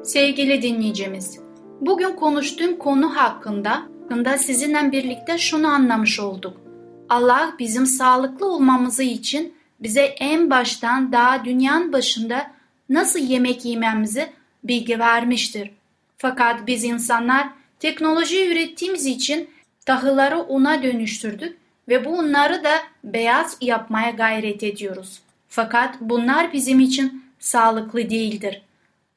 Sevgili 0.04 0.62
dinleyicimiz, 0.62 1.38
bugün 1.86 2.12
konuştuğum 2.16 2.78
konu 2.78 3.16
hakkında, 3.16 3.70
hakkında 3.70 4.38
sizinle 4.38 4.92
birlikte 4.92 5.38
şunu 5.38 5.68
anlamış 5.68 6.20
olduk. 6.20 6.60
Allah 7.08 7.54
bizim 7.58 7.86
sağlıklı 7.86 8.52
olmamızı 8.52 9.02
için 9.02 9.54
bize 9.80 10.00
en 10.00 10.50
baştan 10.50 11.12
daha 11.12 11.44
dünyanın 11.44 11.92
başında 11.92 12.50
nasıl 12.88 13.18
yemek 13.18 13.64
yememizi 13.64 14.32
bilgi 14.64 14.98
vermiştir. 14.98 15.70
Fakat 16.18 16.66
biz 16.66 16.84
insanlar 16.84 17.48
teknoloji 17.80 18.50
ürettiğimiz 18.50 19.06
için 19.06 19.50
tahılları 19.86 20.42
una 20.42 20.82
dönüştürdük 20.82 21.58
ve 21.88 22.04
bu 22.04 22.10
unları 22.10 22.64
da 22.64 22.72
beyaz 23.04 23.56
yapmaya 23.60 24.10
gayret 24.10 24.62
ediyoruz. 24.62 25.20
Fakat 25.48 25.94
bunlar 26.00 26.52
bizim 26.52 26.80
için 26.80 27.24
sağlıklı 27.38 28.10
değildir. 28.10 28.62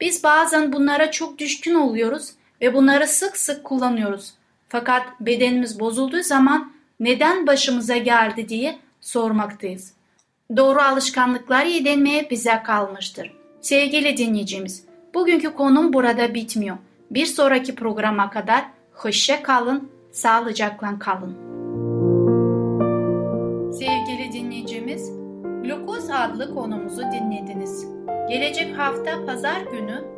Biz 0.00 0.24
bazen 0.24 0.72
bunlara 0.72 1.10
çok 1.10 1.38
düşkün 1.38 1.74
oluyoruz 1.74 2.32
ve 2.60 2.74
bunları 2.74 3.06
sık 3.06 3.36
sık 3.36 3.64
kullanıyoruz. 3.64 4.34
Fakat 4.68 5.02
bedenimiz 5.20 5.80
bozulduğu 5.80 6.22
zaman 6.22 6.72
neden 7.00 7.46
başımıza 7.46 7.96
geldi 7.96 8.48
diye 8.48 8.78
sormaktayız. 9.00 9.92
Doğru 10.56 10.80
alışkanlıklar 10.80 11.66
edinmeye 11.66 12.30
bize 12.30 12.62
kalmıştır. 12.64 13.32
Sevgili 13.60 14.16
dinleyicimiz, 14.16 14.84
bugünkü 15.14 15.54
konum 15.54 15.92
burada 15.92 16.34
bitmiyor. 16.34 16.76
Bir 17.10 17.26
sonraki 17.26 17.74
programa 17.74 18.30
kadar 18.30 18.64
hoşça 18.92 19.42
kalın, 19.42 19.90
sağlıcakla 20.12 20.98
kalın. 20.98 21.36
Sevgili 23.72 24.32
dinleyicimiz, 24.32 25.10
Glukoz 25.62 26.10
adlı 26.10 26.54
konumuzu 26.54 27.02
dinlediniz. 27.02 27.86
Gelecek 28.28 28.78
hafta 28.78 29.26
pazar 29.26 29.60
günü 29.60 30.17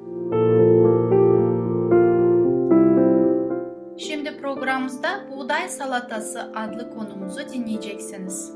buğday 5.51 5.69
salatası 5.69 6.41
adlı 6.41 6.89
konumuzu 6.95 7.49
dinleyeceksiniz. 7.49 8.53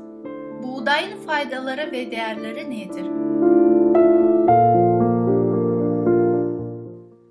Buğdayın 0.62 1.20
faydaları 1.20 1.92
ve 1.92 2.10
değerleri 2.10 2.70
nedir? 2.70 3.06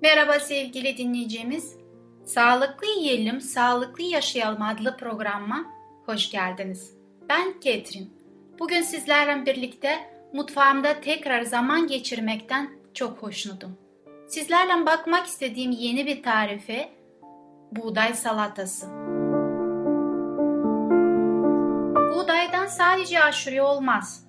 Merhaba 0.02 0.40
sevgili 0.40 0.96
dinleyicimiz. 0.96 1.76
Sağlıklı 2.24 2.86
Yiyelim, 2.86 3.40
Sağlıklı 3.40 4.02
Yaşayalım 4.04 4.62
adlı 4.62 4.96
programıma 4.96 5.64
hoş 6.06 6.30
geldiniz. 6.30 6.94
Ben 7.28 7.60
Ketrin. 7.60 8.10
Bugün 8.58 8.82
sizlerle 8.82 9.46
birlikte 9.46 9.98
mutfağımda 10.32 11.00
tekrar 11.00 11.42
zaman 11.42 11.86
geçirmekten 11.86 12.70
çok 12.94 13.22
hoşnutum. 13.22 13.78
Sizlerle 14.28 14.86
bakmak 14.86 15.26
istediğim 15.26 15.70
yeni 15.70 16.06
bir 16.06 16.22
tarife 16.22 16.88
buğday 17.72 18.14
salatası. 18.14 19.15
Buğdaydan 22.16 22.66
sadece 22.66 23.22
aşure 23.22 23.62
olmaz. 23.62 24.24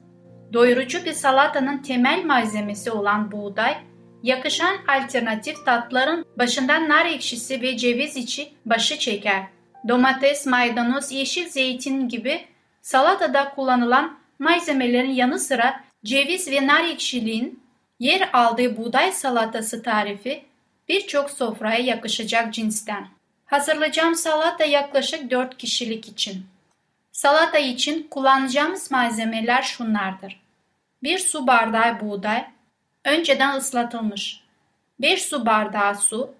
Doyurucu 0.53 1.05
bir 1.05 1.13
salatanın 1.13 1.77
temel 1.77 2.25
malzemesi 2.25 2.91
olan 2.91 3.31
buğday, 3.31 3.77
yakışan 4.23 4.77
alternatif 4.87 5.65
tatların 5.65 6.25
başından 6.37 6.89
nar 6.89 7.05
ekşisi 7.05 7.61
ve 7.61 7.77
ceviz 7.77 8.17
içi 8.17 8.53
başı 8.65 8.99
çeker. 8.99 9.43
Domates, 9.87 10.45
maydanoz, 10.45 11.11
yeşil 11.11 11.49
zeytin 11.49 12.09
gibi 12.09 12.45
salatada 12.81 13.49
kullanılan 13.49 14.19
malzemelerin 14.39 15.11
yanı 15.11 15.39
sıra 15.39 15.83
ceviz 16.05 16.51
ve 16.51 16.67
nar 16.67 16.83
ekşiliğin 16.83 17.63
yer 17.99 18.29
aldığı 18.33 18.77
buğday 18.77 19.11
salatası 19.11 19.83
tarifi 19.83 20.45
birçok 20.89 21.31
sofraya 21.31 21.79
yakışacak 21.79 22.53
cinsten. 22.53 23.07
Hazırlayacağım 23.45 24.15
salata 24.15 24.65
yaklaşık 24.65 25.31
4 25.31 25.57
kişilik 25.57 26.07
için. 26.07 26.45
Salata 27.17 27.57
için 27.57 28.07
kullanacağımız 28.11 28.91
malzemeler 28.91 29.61
şunlardır. 29.61 30.39
1 31.03 31.17
su 31.19 31.47
bardağı 31.47 31.99
buğday, 31.99 32.45
önceden 33.05 33.57
ıslatılmış. 33.57 34.43
5 35.01 35.21
su 35.21 35.45
bardağı 35.45 35.95
su, 35.95 36.33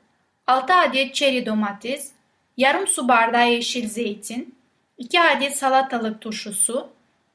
6 0.48 0.74
adet 0.74 1.16
çeri 1.16 1.46
domates, 1.46 2.12
yarım 2.58 2.88
su 2.88 3.08
bardağı 3.08 3.52
yeşil 3.52 3.88
zeytin, 3.90 4.56
2 4.98 5.22
adet 5.22 5.58
salatalık 5.58 6.22
turşusu, 6.22 6.90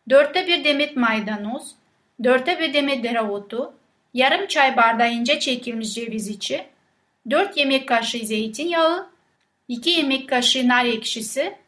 4'te 0.08 0.46
1 0.46 0.64
demet 0.64 0.96
maydanoz, 0.96 1.74
4'te 2.20 2.60
1 2.60 2.74
demet 2.74 3.04
dereotu, 3.04 3.74
yarım 4.14 4.46
çay 4.46 4.76
bardağı 4.76 5.12
ince 5.12 5.40
çekilmiş 5.40 5.94
ceviz 5.94 6.28
içi, 6.28 6.66
4 7.30 7.56
yemek 7.56 7.88
kaşığı 7.88 8.26
zeytinyağı, 8.26 9.10
2 9.68 9.90
yemek 9.90 10.28
kaşığı 10.28 10.68
nar 10.68 10.84
ekşisi, 10.84 11.61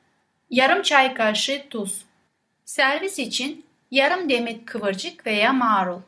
yarım 0.50 0.82
çay 0.82 1.14
kaşığı 1.14 1.62
tuz. 1.70 2.04
Servis 2.64 3.18
için 3.18 3.64
yarım 3.90 4.28
demet 4.28 4.64
kıvırcık 4.64 5.26
veya 5.26 5.52
marul. 5.52 6.00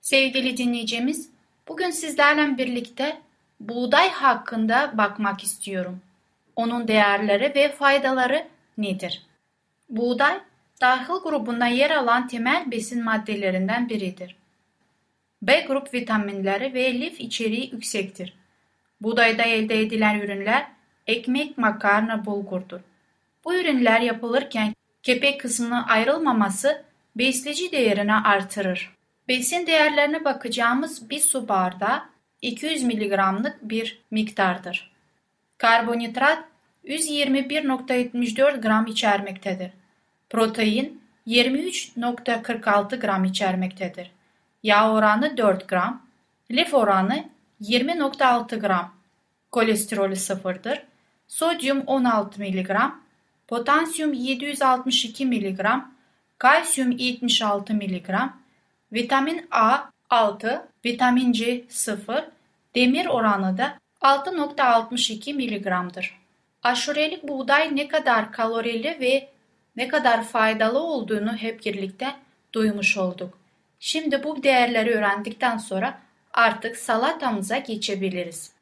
Sevgili 0.00 0.56
dinleyicimiz, 0.56 1.30
bugün 1.68 1.90
sizlerle 1.90 2.58
birlikte 2.58 3.20
buğday 3.60 4.10
hakkında 4.10 4.98
bakmak 4.98 5.44
istiyorum. 5.44 6.00
Onun 6.56 6.88
değerleri 6.88 7.54
ve 7.54 7.72
faydaları 7.72 8.48
nedir? 8.78 9.26
Buğday, 9.88 10.40
tahıl 10.80 11.22
grubunda 11.22 11.66
yer 11.66 11.90
alan 11.90 12.28
temel 12.28 12.70
besin 12.70 13.04
maddelerinden 13.04 13.88
biridir. 13.88 14.36
B 15.42 15.60
grup 15.60 15.94
vitaminleri 15.94 16.74
ve 16.74 17.00
lif 17.00 17.20
içeriği 17.20 17.70
yüksektir. 17.72 18.34
Buğdayda 19.00 19.42
elde 19.42 19.80
edilen 19.80 20.20
ürünler 20.20 20.66
ekmek, 21.06 21.58
makarna, 21.58 22.26
bulgurdur. 22.26 22.80
Bu 23.44 23.54
ürünler 23.54 24.00
yapılırken 24.00 24.74
kepek 25.02 25.40
kısmının 25.40 25.82
ayrılmaması 25.88 26.84
besleyici 27.16 27.72
değerini 27.72 28.14
artırır. 28.14 28.94
Besin 29.28 29.66
değerlerine 29.66 30.24
bakacağımız 30.24 31.10
bir 31.10 31.20
su 31.20 31.48
bardağı 31.48 32.02
200 32.42 32.82
mg'lık 32.82 33.58
bir 33.62 34.02
miktardır. 34.10 34.90
Karbonhidrat 35.58 36.44
121.74 36.84 38.60
gram 38.60 38.86
içermektedir. 38.86 39.70
Protein 40.30 41.02
23.46 41.26 43.00
gram 43.00 43.24
içermektedir. 43.24 44.10
Yağ 44.62 44.92
oranı 44.92 45.36
4 45.36 45.68
gram, 45.68 46.02
lif 46.50 46.74
oranı 46.74 47.24
20.6 47.60 48.60
gram. 48.60 48.94
Kolesterolü 49.52 50.16
sıfırdır. 50.16 50.82
Sodyum 51.28 51.80
16 51.86 52.40
mg, 52.42 52.70
potasyum 53.48 54.12
762 54.12 55.26
mg, 55.26 55.60
kalsiyum 56.38 56.90
76 56.90 57.74
mg, 57.74 58.08
vitamin 58.92 59.46
A 59.50 59.78
6, 60.10 60.68
vitamin 60.84 61.32
C 61.32 61.64
0, 61.68 62.24
demir 62.74 63.06
oranı 63.06 63.58
da 63.58 63.78
6.62 64.00 65.34
mg'dır. 65.34 66.18
Aşurelik 66.62 67.28
buğday 67.28 67.76
ne 67.76 67.88
kadar 67.88 68.32
kalorili 68.32 68.96
ve 69.00 69.28
ne 69.76 69.88
kadar 69.88 70.24
faydalı 70.24 70.78
olduğunu 70.78 71.32
hep 71.32 71.66
birlikte 71.66 72.14
duymuş 72.52 72.96
olduk. 72.96 73.38
Şimdi 73.80 74.24
bu 74.24 74.42
değerleri 74.42 74.94
öğrendikten 74.94 75.58
sonra 75.58 75.98
artık 76.32 76.76
salatamıza 76.76 77.58
geçebiliriz. 77.58 78.52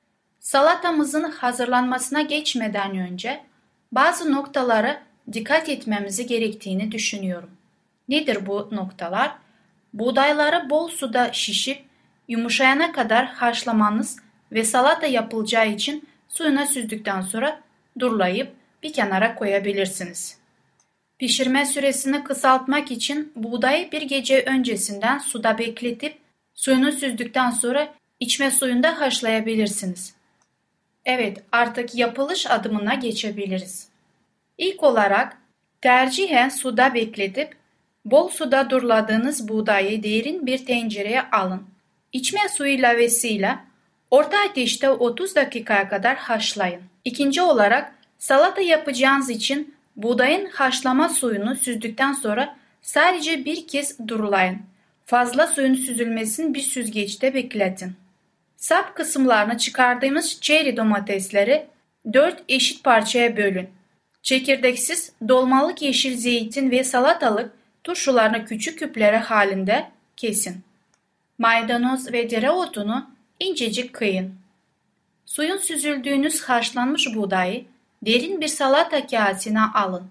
Salatamızın 0.40 1.31
hazırlanmasına 1.31 2.22
geçmeden 2.22 2.99
önce 2.99 3.44
bazı 3.92 4.33
noktalara 4.33 5.03
dikkat 5.33 5.68
etmemizi 5.68 6.27
gerektiğini 6.27 6.92
düşünüyorum. 6.92 7.51
Nedir 8.09 8.46
bu 8.46 8.68
noktalar? 8.72 9.33
Buğdayları 9.92 10.70
bol 10.70 10.88
suda 10.88 11.33
şişip 11.33 11.83
yumuşayana 12.29 12.92
kadar 12.92 13.27
haşlamanız 13.27 14.16
ve 14.53 14.64
salata 14.64 15.07
yapılacağı 15.07 15.70
için 15.70 16.09
suyuna 16.29 16.66
süzdükten 16.66 17.20
sonra 17.20 17.61
durlayıp 17.99 18.53
bir 18.83 18.92
kenara 18.92 19.35
koyabilirsiniz. 19.35 20.38
Pişirme 21.18 21.66
süresini 21.66 22.25
kısaltmak 22.25 22.90
için 22.90 23.33
buğdayı 23.37 23.92
bir 23.92 24.03
gece 24.03 24.42
öncesinden 24.42 25.18
suda 25.18 25.59
bekletip 25.59 26.18
suyunu 26.55 26.92
süzdükten 26.92 27.51
sonra 27.51 27.94
içme 28.20 28.51
suyunda 28.51 29.01
haşlayabilirsiniz. 29.01 30.15
Evet, 31.07 31.42
artık 31.53 31.95
yapılış 31.95 32.47
adımına 32.51 32.95
geçebiliriz. 32.95 33.88
İlk 34.59 34.83
olarak 34.83 35.37
tercihen 35.81 36.49
suda 36.49 36.95
bekletip 36.95 37.57
bol 38.05 38.29
suda 38.29 38.71
duruladığınız 38.71 39.49
buğdayı 39.49 40.03
derin 40.03 40.47
bir 40.47 40.66
tencereye 40.66 41.23
alın. 41.31 41.62
İçme 42.12 42.40
suyu 42.49 42.73
ilavesiyle 42.73 43.59
orta 44.11 44.38
ateşte 44.51 44.90
30 44.90 45.37
dakikaya 45.37 45.88
kadar 45.88 46.16
haşlayın. 46.16 46.81
İkinci 47.05 47.42
olarak 47.42 47.95
salata 48.19 48.61
yapacağınız 48.61 49.31
için 49.31 49.75
buğdayın 49.97 50.47
haşlama 50.47 51.09
suyunu 51.09 51.57
süzdükten 51.57 52.12
sonra 52.12 52.57
sadece 52.83 53.45
bir 53.45 53.66
kez 53.66 54.09
durulayın. 54.09 54.59
Fazla 55.05 55.47
suyun 55.47 55.75
süzülmesini 55.75 56.55
bir 56.55 56.61
süzgeçte 56.61 57.35
bekletin. 57.35 58.06
Sap 58.66 58.94
kısımlarını 58.94 59.59
çıkardığımız 59.59 60.40
çeri 60.40 60.76
domatesleri 60.76 61.66
4 62.12 62.42
eşit 62.48 62.85
parçaya 62.85 63.37
bölün. 63.37 63.68
Çekirdeksiz 64.22 65.12
dolmalık 65.29 65.83
yeşil 65.83 66.16
zeytin 66.16 66.70
ve 66.70 66.85
salatalık 66.85 67.52
turşularını 67.85 68.44
küçük 68.44 68.79
küplere 68.79 69.18
halinde 69.18 69.90
kesin. 70.16 70.64
Maydanoz 71.38 72.12
ve 72.12 72.31
dereotunu 72.31 73.11
incecik 73.40 73.92
kıyın. 73.92 74.35
Suyun 75.26 75.57
süzüldüğünüz 75.57 76.42
haşlanmış 76.42 77.14
buğdayı 77.14 77.64
derin 78.02 78.40
bir 78.40 78.48
salata 78.48 79.07
kasesine 79.07 79.62
alın. 79.74 80.11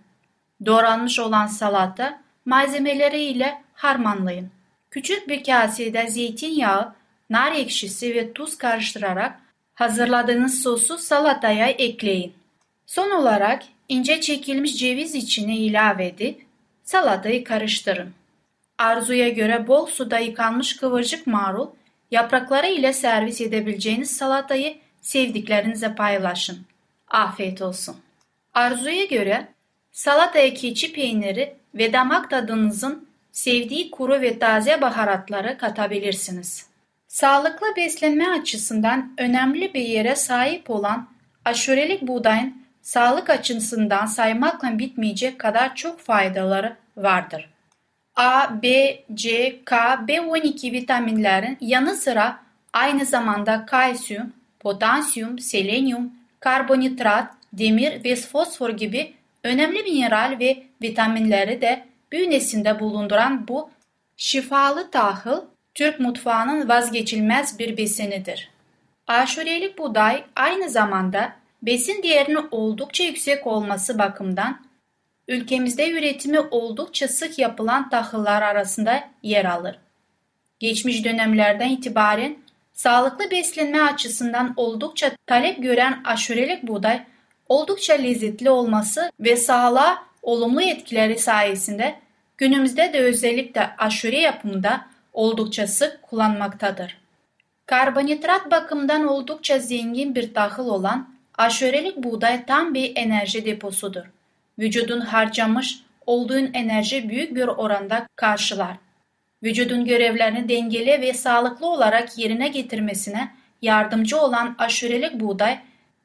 Doğranmış 0.65 1.19
olan 1.19 1.47
salata 1.47 2.21
malzemeleri 2.45 3.21
ile 3.21 3.61
harmanlayın. 3.73 4.49
Küçük 4.91 5.29
bir 5.29 5.43
kasede 5.43 6.07
zeytinyağı, 6.07 6.95
nar 7.29 7.51
ekşisi 7.51 8.15
ve 8.15 8.33
tuz 8.33 8.57
karıştırarak 8.57 9.39
hazırladığınız 9.73 10.61
sosu 10.63 10.97
salataya 10.97 11.67
ekleyin. 11.67 12.33
Son 12.85 13.11
olarak 13.11 13.63
ince 13.89 14.21
çekilmiş 14.21 14.77
ceviz 14.77 15.15
içine 15.15 15.57
ilave 15.57 16.07
edip 16.07 16.45
salatayı 16.83 17.43
karıştırın. 17.43 18.13
Arzuya 18.77 19.29
göre 19.29 19.67
bol 19.67 19.85
suda 19.85 20.19
yıkanmış 20.19 20.77
kıvırcık 20.77 21.27
marul 21.27 21.67
yaprakları 22.11 22.67
ile 22.67 22.93
servis 22.93 23.41
edebileceğiniz 23.41 24.17
salatayı 24.17 24.77
sevdiklerinize 25.01 25.95
paylaşın. 25.95 26.59
Afiyet 27.07 27.61
olsun. 27.61 27.95
Arzuya 28.53 29.05
göre 29.05 29.47
salataya 29.91 30.53
keçi 30.53 30.93
peyniri 30.93 31.55
ve 31.75 31.93
damak 31.93 32.29
tadınızın 32.29 33.09
sevdiği 33.31 33.91
kuru 33.91 34.21
ve 34.21 34.39
taze 34.39 34.81
baharatları 34.81 35.57
katabilirsiniz. 35.57 36.74
Sağlıklı 37.15 37.67
beslenme 37.75 38.29
açısından 38.29 39.13
önemli 39.17 39.73
bir 39.73 39.81
yere 39.81 40.15
sahip 40.15 40.69
olan 40.69 41.07
aşurelik 41.45 42.01
buğdayın 42.01 42.65
sağlık 42.81 43.29
açısından 43.29 44.05
saymakla 44.05 44.79
bitmeyecek 44.79 45.39
kadar 45.39 45.75
çok 45.75 45.99
faydaları 45.99 46.75
vardır. 46.97 47.49
A, 48.15 48.61
B, 48.63 48.97
C, 49.13 49.55
K, 49.65 49.77
B12 49.77 50.71
vitaminlerin 50.71 51.57
yanı 51.61 51.95
sıra 51.95 52.39
aynı 52.73 53.05
zamanda 53.05 53.65
kalsiyum, 53.65 54.33
potasyum, 54.59 55.39
selenyum, 55.39 56.13
karbonhidrat, 56.39 57.33
demir 57.53 58.03
ve 58.03 58.15
fosfor 58.15 58.69
gibi 58.69 59.13
önemli 59.43 59.83
mineral 59.83 60.37
ve 60.39 60.63
vitaminleri 60.81 61.61
de 61.61 61.85
bünyesinde 62.11 62.79
bulunduran 62.79 63.47
bu 63.47 63.69
şifalı 64.17 64.91
tahıl 64.91 65.41
Türk 65.75 65.99
mutfağının 65.99 66.69
vazgeçilmez 66.69 67.59
bir 67.59 67.77
besinidir. 67.77 68.49
Aşurelik 69.07 69.77
buğday 69.77 70.23
aynı 70.35 70.69
zamanda 70.69 71.35
besin 71.61 72.03
değerinin 72.03 72.47
oldukça 72.51 73.03
yüksek 73.03 73.47
olması 73.47 73.99
bakımından 73.99 74.65
ülkemizde 75.27 75.91
üretimi 75.91 76.39
oldukça 76.39 77.07
sık 77.07 77.39
yapılan 77.39 77.89
tahıllar 77.89 78.41
arasında 78.41 79.09
yer 79.23 79.45
alır. 79.45 79.79
Geçmiş 80.59 81.05
dönemlerden 81.05 81.69
itibaren 81.69 82.37
sağlıklı 82.73 83.31
beslenme 83.31 83.81
açısından 83.81 84.53
oldukça 84.57 85.11
talep 85.27 85.63
gören 85.63 86.01
aşurelik 86.05 86.63
buğday 86.63 87.03
oldukça 87.49 87.93
lezzetli 87.93 88.49
olması 88.49 89.11
ve 89.19 89.35
sağlığa 89.35 90.03
olumlu 90.21 90.61
etkileri 90.61 91.19
sayesinde 91.19 91.95
günümüzde 92.37 92.93
de 92.93 92.99
özellikle 92.99 93.75
aşure 93.77 94.19
yapımında 94.19 94.94
oldukça 95.15 95.67
sık 95.67 96.01
kullanmaktadır. 96.01 96.97
Karbonhidrat 97.65 98.51
bakımından 98.51 99.07
oldukça 99.07 99.59
zengin 99.59 100.15
bir 100.15 100.33
tahıl 100.33 100.67
olan 100.67 101.09
aşurelik 101.37 101.97
buğday 101.97 102.45
tam 102.45 102.73
bir 102.73 102.91
enerji 102.95 103.45
deposudur. 103.45 104.03
Vücudun 104.59 105.01
harcamış 105.01 105.79
olduğun 106.05 106.49
enerji 106.53 107.09
büyük 107.09 107.35
bir 107.35 107.47
oranda 107.47 108.07
karşılar. 108.15 108.77
Vücudun 109.43 109.85
görevlerini 109.85 110.49
dengeli 110.49 111.01
ve 111.01 111.13
sağlıklı 111.13 111.67
olarak 111.67 112.17
yerine 112.17 112.47
getirmesine 112.47 113.31
yardımcı 113.61 114.21
olan 114.21 114.55
aşurelik 114.57 115.19
buğday, 115.19 115.59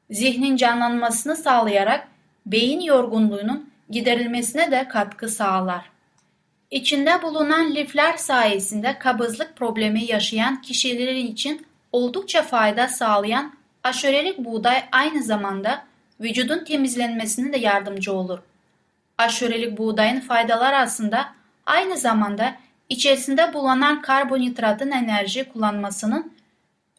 zihnin 0.09 0.55
canlanmasını 0.55 1.35
sağlayarak 1.35 2.07
beyin 2.45 2.81
yorgunluğunun 2.81 3.69
giderilmesine 3.89 4.71
de 4.71 4.87
katkı 4.87 5.29
sağlar. 5.29 5.90
İçinde 6.71 7.21
bulunan 7.21 7.75
lifler 7.75 8.17
sayesinde 8.17 8.99
kabızlık 8.99 9.55
problemi 9.55 10.05
yaşayan 10.05 10.61
kişiler 10.61 11.15
için 11.15 11.65
oldukça 11.91 12.41
fayda 12.41 12.87
sağlayan 12.87 13.53
aşurelik 13.83 14.37
buğday 14.37 14.83
aynı 14.91 15.23
zamanda 15.23 15.85
vücudun 16.19 16.63
temizlenmesine 16.63 17.53
de 17.53 17.57
yardımcı 17.57 18.13
olur. 18.13 18.39
Aşurelik 19.17 19.77
buğdayın 19.77 20.19
faydalar 20.19 20.73
aslında 20.73 21.33
aynı 21.65 21.97
zamanda 21.97 22.55
içerisinde 22.89 23.53
bulunan 23.53 24.01
karbonhidratın 24.01 24.91
enerji 24.91 25.49
kullanmasının 25.49 26.33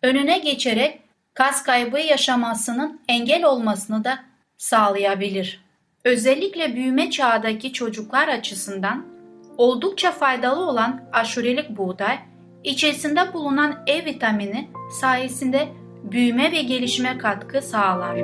önüne 0.03 0.39
geçerek 0.39 1.01
kas 1.35 1.63
kaybı 1.63 2.01
yaşamasının 2.01 3.01
engel 3.09 3.45
olmasını 3.45 4.05
da 4.05 4.19
sağlayabilir. 4.59 5.65
Özellikle 6.05 6.75
büyüme 6.77 7.11
çağdaki 7.11 7.73
çocuklar 7.73 8.29
açısından 8.29 9.13
oldukça 9.59 10.13
faydalı 10.13 10.67
olan 10.69 11.01
aşurelik 11.13 11.77
buğday, 11.77 12.19
içerisinde 12.65 13.33
bulunan 13.33 13.75
E 13.87 14.05
vitamini 14.05 14.69
sayesinde 15.01 15.69
büyüme 16.03 16.53
ve 16.53 16.63
gelişime 16.63 17.19
katkı 17.19 17.63
sağlar. 17.63 18.17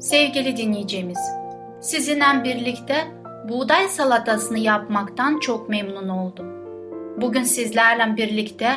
Sevgili 0.00 0.56
dinleyicimiz, 0.56 1.18
sizinle 1.80 2.44
birlikte 2.44 3.08
buğday 3.48 3.88
salatasını 3.88 4.58
yapmaktan 4.58 5.40
çok 5.40 5.68
memnun 5.68 6.08
oldum. 6.08 6.46
Bugün 7.20 7.42
sizlerle 7.42 8.16
birlikte 8.16 8.76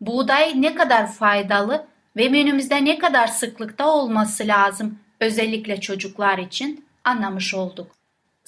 buğday 0.00 0.52
ne 0.62 0.74
kadar 0.74 1.12
faydalı 1.12 1.86
ve 2.16 2.28
menümüzde 2.28 2.84
ne 2.84 2.98
kadar 2.98 3.26
sıklıkta 3.26 3.88
olması 3.92 4.46
lazım 4.46 4.98
özellikle 5.20 5.80
çocuklar 5.80 6.38
için 6.38 6.84
anlamış 7.04 7.54
olduk. 7.54 7.99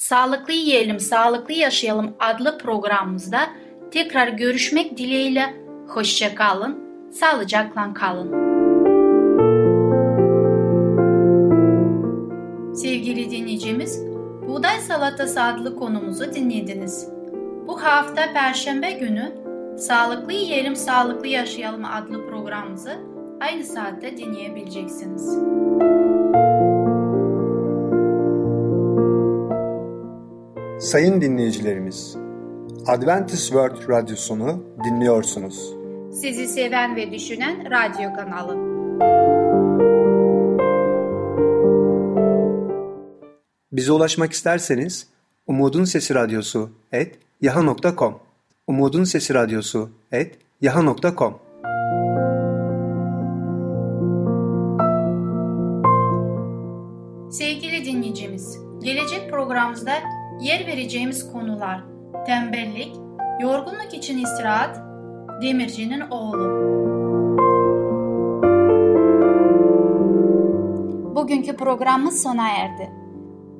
Sağlıklı 0.03 0.53
Yiyelim, 0.53 1.01
Sağlıklı 1.01 1.55
Yaşayalım 1.55 2.15
adlı 2.21 2.59
programımızda 2.59 3.41
tekrar 3.91 4.29
görüşmek 4.29 4.97
dileğiyle 4.97 5.55
hoşça 5.89 6.35
kalın, 6.35 6.79
sağlıcakla 7.13 7.95
kalın. 7.95 8.31
Sevgili 12.75 13.31
dinleyicimiz, 13.31 14.05
Buğday 14.49 14.81
Salatası 14.81 15.43
adlı 15.43 15.77
konumuzu 15.77 16.35
dinlediniz. 16.35 17.09
Bu 17.67 17.83
hafta 17.83 18.33
Perşembe 18.33 18.93
günü 18.93 19.33
Sağlıklı 19.79 20.33
Yiyelim 20.33 20.77
Sağlıklı 20.77 21.27
Yaşayalım 21.27 21.85
adlı 21.85 22.27
programımızı 22.27 22.93
aynı 23.41 23.65
saatte 23.65 24.17
dinleyebileceksiniz. 24.17 25.39
Sayın 30.83 31.21
dinleyicilerimiz, 31.21 32.17
Adventist 32.87 33.43
World 33.43 33.89
Radyosunu 33.89 34.65
dinliyorsunuz. 34.85 35.75
Sizi 36.13 36.49
seven 36.49 36.97
ve 36.97 37.13
düşünen 37.13 37.71
radyo 37.71 38.15
kanalı. 38.15 38.57
Bize 43.73 43.93
ulaşmak 43.93 44.33
isterseniz 44.33 45.09
Umutun 45.47 45.85
Sesi 45.85 46.15
Radyosu 46.15 46.71
et 46.93 47.19
yaha.com 47.41 48.19
Umutun 48.67 49.05
Sesi 49.05 49.35
Radyosu 49.35 49.91
et 50.13 50.39
yaha.com 50.61 51.39
Sevgili 57.31 57.85
dinleyicimiz, 57.85 58.59
gelecek 58.83 59.31
programımızda 59.31 60.22
yer 60.43 60.67
vereceğimiz 60.67 61.33
konular 61.33 61.81
tembellik, 62.27 62.97
yorgunluk 63.41 63.95
için 63.95 64.19
istirahat, 64.19 64.81
demircinin 65.43 66.01
oğlu. 66.01 66.63
Bugünkü 71.17 71.57
programımız 71.57 72.23
sona 72.23 72.49
erdi. 72.49 72.91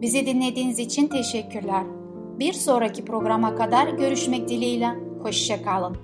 Bizi 0.01 0.27
dinlediğiniz 0.27 0.79
için 0.79 1.07
teşekkürler. 1.07 1.83
Bir 2.39 2.53
sonraki 2.53 3.05
programa 3.05 3.55
kadar 3.55 3.89
görüşmek 3.89 4.49
dileğiyle. 4.49 4.89
Hoşçakalın. 5.23 5.97